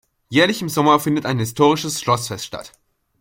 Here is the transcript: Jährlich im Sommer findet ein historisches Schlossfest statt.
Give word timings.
Jährlich 0.29 0.63
im 0.63 0.69
Sommer 0.69 0.99
findet 0.99 1.27
ein 1.27 1.37
historisches 1.37 1.99
Schlossfest 2.01 2.43
statt. 2.47 2.71